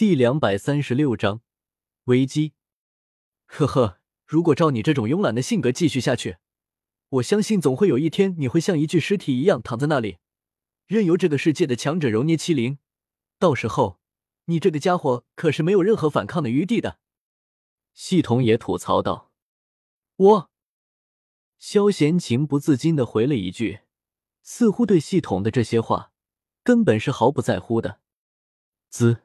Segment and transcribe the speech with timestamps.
[0.00, 1.42] 第两百三十六章
[2.04, 2.54] 危机。
[3.44, 6.38] 呵呵，如果照你这种慵懒的性格继续下去，
[7.10, 10.16] 我相信总会有一天你会像一具尸体一样躺在那里，
[10.86, 12.78] 任由这个世界的强者揉捏欺凌。
[13.38, 14.00] 到时候，
[14.46, 16.98] 你这个家伙可是没有任何反抗的余地的。
[17.92, 19.30] 系统也吐槽道
[20.16, 20.50] ：“我。”
[21.60, 23.80] 萧贤情不自禁的回了一句，
[24.40, 26.14] 似乎对系统的这些话
[26.62, 28.00] 根本是毫不在乎的。
[28.88, 29.24] 滋。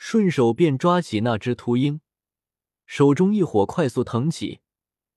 [0.00, 2.00] 顺手便抓起那只秃鹰，
[2.86, 4.60] 手中一火快速腾起，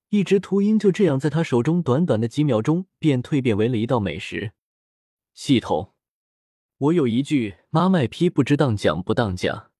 [0.10, 4.54] 一只秃鹰就这样在他手中短短的几秒钟便蜕变为了一道美食。
[5.36, 5.94] 系统，
[6.78, 9.72] 我有一句妈卖批，不知当讲不当讲。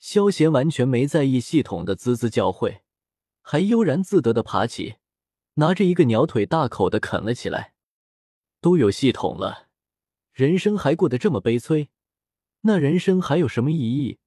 [0.00, 2.80] 萧贤完全没在意系统的滋滋教诲，
[3.40, 4.96] 还悠然自得的爬起，
[5.54, 7.74] 拿着一个鸟腿大口的啃了起来。
[8.60, 9.68] 都有系统了，
[10.32, 11.90] 人生还过得这么悲催。
[12.62, 14.18] 那人生还有什么意义？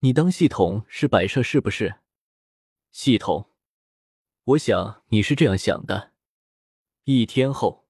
[0.00, 1.96] 你当系统是摆设是不是？
[2.92, 3.50] 系统，
[4.44, 6.12] 我想你是这样想的。
[7.02, 7.88] 一天后，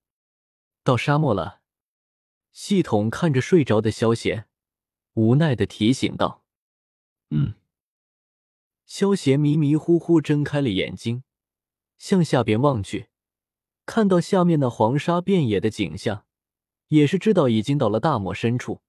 [0.82, 1.60] 到沙漠了。
[2.50, 4.48] 系统看着睡着的萧贤，
[5.12, 6.44] 无奈的提醒道
[7.28, 7.54] ：“嗯。”
[8.86, 11.24] 萧贤迷迷糊糊睁开了眼睛，
[11.98, 13.10] 向下边望去，
[13.84, 16.24] 看到下面那黄沙遍野的景象，
[16.86, 18.80] 也是知道已经到了大漠深处。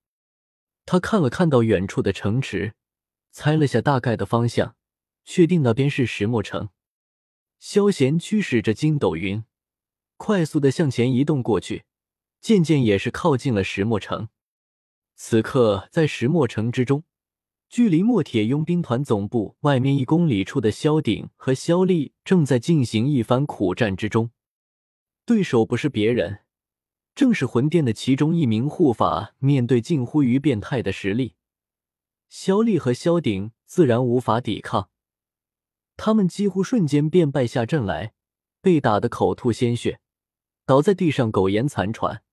[0.86, 2.73] 他看了看到远处的城池，
[3.31, 4.75] 猜了下大概的方向，
[5.23, 6.69] 确定那边是石墨城。
[7.59, 9.44] 萧贤驱使着筋斗云，
[10.17, 11.83] 快速的向前移动过去，
[12.39, 14.30] 渐渐也是靠近了石墨城。
[15.16, 17.03] 此刻，在石墨城之中，
[17.67, 24.31] 距离墨铁佣兵团总部外面一公里处的萧鼎和萧丽正在进行一番苦战之中，
[25.25, 26.39] 对手不是别人。
[27.14, 31.36] 正是魂殿的其中一名护法，面对近乎于变态的实力，
[32.30, 34.91] 萧丽和萧鼎自然无法抵抗。
[35.97, 38.13] 他们几乎瞬间便败下阵来，
[38.61, 39.99] 被打得口吐鲜血，
[40.65, 42.23] 倒在地上苟延残喘。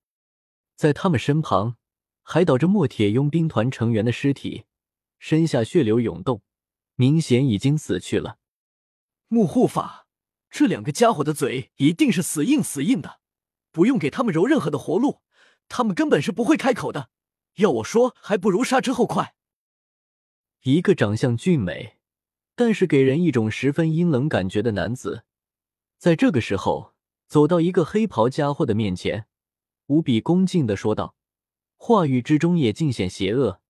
[0.77, 1.77] 在他们身旁，
[2.23, 4.67] 还倒着墨铁佣兵团成员的尸体，
[5.19, 6.43] 身下血流涌动，
[6.95, 8.39] 明显已经死去了。
[9.29, 10.07] 木护法，
[10.51, 13.21] 这两个家伙的嘴一定是死硬死硬的。
[13.73, 15.23] 不用给他们揉任何的活路，
[15.69, 17.09] 他们根本是不会开口的。
[17.57, 19.36] 要我说，还不如杀之后快。
[20.63, 21.97] 一个长相俊美，
[22.55, 25.25] 但是给人一种十分阴冷感觉的男子，
[25.99, 26.95] 在这个时候
[27.29, 29.27] 走到一个黑袍家伙的面前，
[29.87, 31.15] 无比恭敬的说道，
[31.77, 33.61] 话语之中也尽显邪恶。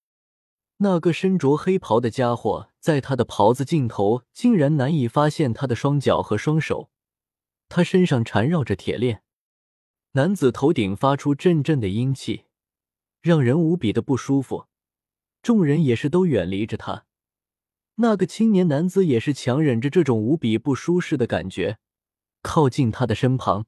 [0.78, 6.90] 那个身着黑袍的家伙，在他的袍子尽头竟然难以发现他的双脚和双手，
[7.68, 9.22] 他身上缠绕着铁链。
[10.12, 12.44] 男子头顶发出阵阵的阴气，
[13.20, 14.66] 让人无比的不舒服。
[15.46, 17.04] 众人也是都远离着他。
[17.98, 21.78] 那个青年男子也是强忍着这种无比不舒适的感觉，
[22.42, 23.66] 靠近他的身旁。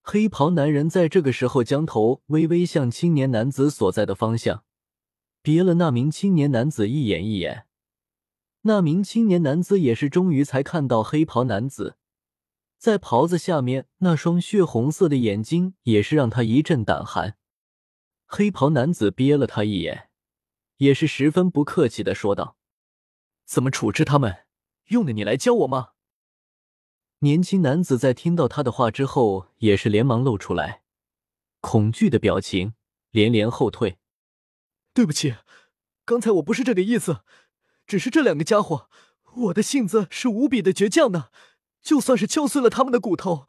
[0.00, 4.64] 黑袍男人在这个时候将头微微向青年男子所在的方向，
[5.42, 7.66] 别了那名青年男子一眼一眼。
[8.62, 11.98] 那名青年男子也是终于才看到黑袍男子。
[12.78, 17.36] 在袍子下面那双血红色的眼睛也是让他一阵胆寒。
[18.24, 20.07] 黑袍男子瞥了他一眼，
[20.78, 22.56] 也是十分不客气的说道
[23.46, 24.46] ：“怎么处置他们？
[24.86, 25.90] 用得你来教我吗？”
[27.20, 30.82] 年轻男子在听到他的话之后，也是连忙露出来
[31.60, 32.74] 恐惧的表情，
[33.10, 33.98] 连连后退
[34.94, 35.36] ：“对不起，
[36.04, 37.22] 刚才我不是这个意思，
[37.86, 38.88] 只是这两个家伙，
[39.34, 41.30] 我的性子是无比的倔强的。”
[41.80, 43.46] 就算是敲碎了他们的骨头，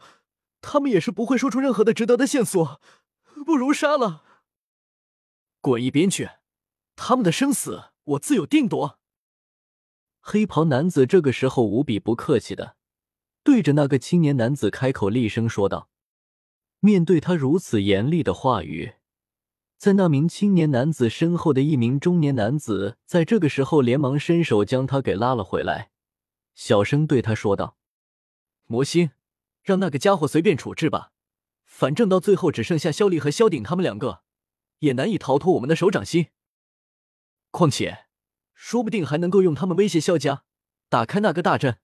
[0.62, 2.80] 他们也是不会说出任何的值得的线索。
[3.44, 4.24] 不如杀了，
[5.60, 6.30] 滚一边去！
[7.02, 9.00] 他们的生死我自有定夺。
[10.20, 12.76] 黑袍男子这个时候无比不客气的
[13.42, 15.90] 对着那个青年男子开口厉声说道。
[16.82, 18.96] 面对他如此严厉的话语，
[19.78, 25.92] 在那名青年男子身后的一名中年男子在这个时候连忙伸手将他给拉了回来，
[26.54, 27.78] 小声对他说道。
[28.66, 29.12] 魔心，
[29.63, 31.12] 让那个家伙随便处置吧，
[31.63, 34.22] 反正到最后只剩下萧丽和萧鼎他们两个，
[34.80, 36.28] 也难以逃脱我们的手掌心。
[37.51, 38.06] 况且，
[38.54, 40.44] 说不定还能够用他们威胁萧家，
[40.88, 41.80] 打开那个大阵。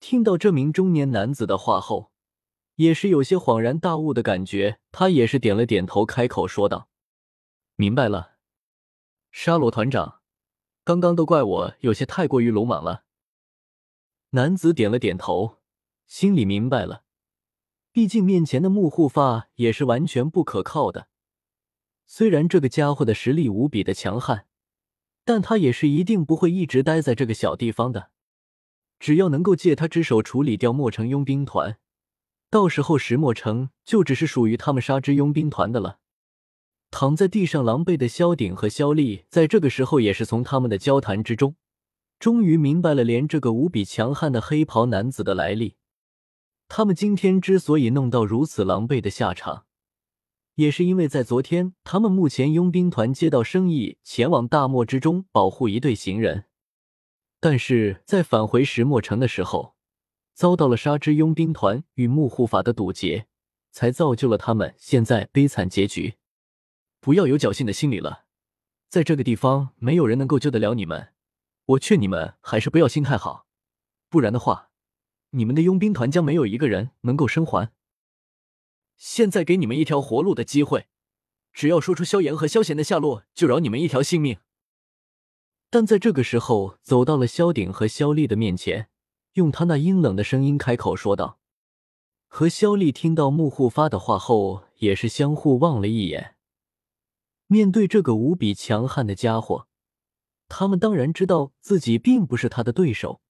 [0.00, 2.12] 听到这名中年男子的话后，
[2.74, 4.80] 也是有些恍然大悟的感觉。
[4.92, 6.88] 他也是点了点头，开口说道
[7.76, 8.36] ：“明白了，
[9.30, 10.20] 沙罗团长，
[10.84, 13.04] 刚刚都怪我有些太过于鲁莽了。”
[14.30, 15.62] 男子点了点头，
[16.06, 17.04] 心里明白了。
[17.92, 21.08] 毕竟面前的木护法也是完全不可靠的。
[22.06, 24.46] 虽然这个家伙的实力无比的强悍，
[25.24, 28.10] 但他也是一定不会一直待在这个小地方的。
[29.00, 31.78] 只要能够借他之手处理掉墨城佣兵团，
[32.50, 35.98] 到时候石墨城就只是属于他们沙之佣兵团的了。
[36.90, 41.56] 躺在地上狼狈的萧鼎和萧丽，在这个时候也是从他们的交谈之中，
[42.20, 45.74] 终于明白了连这个无比强悍的黑袍男子的来历。
[46.68, 49.66] 他们今天之所以弄到如此狼狈的下场，
[50.56, 56.44] 也是因为在昨天，他们目前佣兵团接到生意，前往大漠之中保护一队行人。
[57.40, 59.74] 但是在返回石墨城的时候，
[60.32, 63.26] 遭到了沙之佣兵团与木护法的堵截，
[63.72, 66.14] 才造就了他们现在悲惨结局。
[67.00, 68.24] 不要有侥幸的心理了，
[68.88, 71.08] 在这个地方没有人能够救得了你们。
[71.66, 73.46] 我劝你们还是不要心太好，
[74.08, 74.70] 不然的话，
[75.30, 77.72] 你们的佣兵团将没有一个人能够生还。
[79.06, 80.88] 现在给你们一条活路的机会，
[81.52, 84.38] 只要说出萧炎和萧贤的下落，就饶你们一条性命。
[85.68, 88.88] 但在这个时候，走到了萧鼎和萧丽的面前，
[89.34, 91.38] 用他那阴冷的声音开口说道。
[92.28, 96.36] 和萧丽听到穆护发的话后，也是相互望了一眼。
[97.46, 99.68] 面对这个无比强悍的家伙，
[100.48, 103.20] 他们当然知道自己并不是他的对手。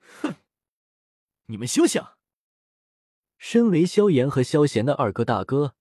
[0.22, 0.36] 哼，
[1.48, 2.15] 你们休想！
[3.38, 5.74] 身为萧炎和萧贤的二哥大哥，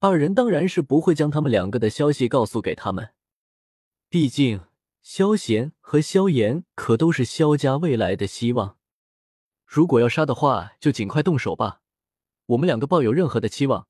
[0.00, 3.10] 二人当然是不会将他们两个的消息告诉给他们，
[4.08, 4.62] 毕竟。
[5.06, 8.78] 萧贤和萧炎可都是萧家未来的希望，
[9.66, 11.82] 如果要杀的话，就尽快动手吧。
[12.46, 13.86] 我们两个抱有任何的期望，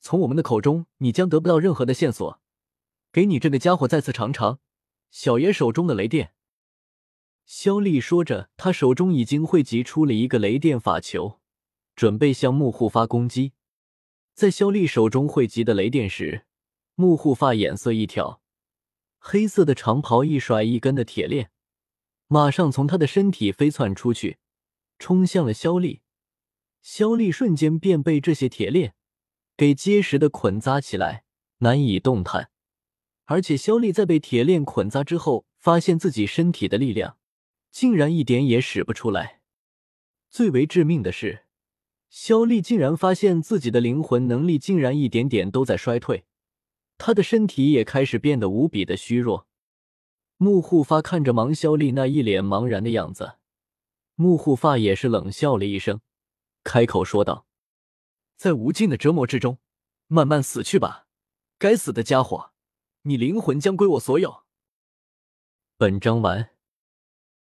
[0.00, 2.40] 从我们的口中你将得不到任何的线索。
[3.12, 4.58] 给你这个家伙再次尝尝
[5.10, 6.32] 小爷手中的雷电。
[7.44, 11.38] 萧丽说着，他手中已经汇集出了一个雷电法球，
[11.96, 13.54] 准备向木护发攻击。
[14.34, 16.44] 在肖丽手中汇集的雷电时，
[16.94, 18.42] 木护发眼色一挑。
[19.18, 21.50] 黑色的长袍一甩一根的铁链，
[22.28, 24.38] 马上从他的身体飞窜出去，
[24.98, 26.02] 冲向了肖丽。
[26.82, 28.94] 肖丽瞬间便被这些铁链
[29.56, 31.24] 给结实的捆扎起来，
[31.58, 32.50] 难以动弹。
[33.24, 37.16] 而且肖丽在被铁链捆扎之后，发现自己身体的力量
[37.72, 39.40] 竟然一点也使不出来。
[40.30, 41.45] 最为致命的是，
[42.08, 46.24] 萧丽竟然发现自己的灵魂能力竟然一点点都在衰退。
[46.98, 49.46] 她的身体也开始变得无比的虚弱。
[50.38, 53.36] 木护发看着芒萧丽那一脸茫然的样子，
[54.14, 56.00] 木护发也是冷笑了一声，
[56.62, 57.46] 开口说道
[58.36, 59.58] ：“在无尽的折磨之中，
[60.08, 61.06] 慢慢死去吧，
[61.58, 62.52] 该死的家伙，
[63.02, 64.44] 你灵魂将归我所有。”
[65.78, 66.55] 本章完。